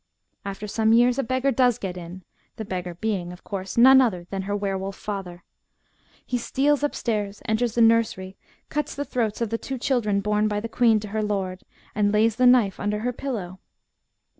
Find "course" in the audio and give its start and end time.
3.43-3.77